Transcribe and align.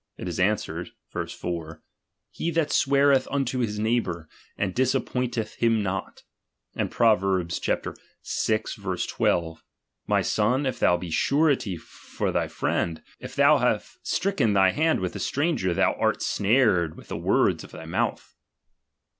it 0.17 0.27
is 0.27 0.39
answered 0.39 0.89
(verse 1.13 1.31
4): 1.31 1.83
He 2.31 2.49
that 2.49 2.71
sweareth 2.71 3.27
unto 3.29 3.59
his 3.59 3.77
neighbour, 3.77 4.27
and 4.57 4.73
disappointeth 4.73 5.53
him 5.61 5.83
not. 5.83 6.23
And 6.75 6.89
Prov. 6.89 7.19
vi. 7.21 8.59
12: 8.63 9.63
Mi/so/i, 10.07 10.67
if 10.67 10.79
thou 10.79 10.97
be 10.97 11.11
surety 11.11 11.77
for 11.77 12.31
thy 12.31 12.47
friend, 12.47 13.03
if 13.19 13.35
thou 13.35 13.59
have 13.59 13.91
stricken 14.01 14.53
thy 14.53 14.71
hand 14.71 15.01
with 15.01 15.15
a 15.15 15.19
stranger, 15.19 15.71
thou 15.71 15.93
art 15.93 16.23
snared 16.23 16.97
with 16.97 17.09
the 17.09 17.15
words 17.17 17.63
of 17.63 17.69
thy 17.69 17.85
mouth. 17.85 18.33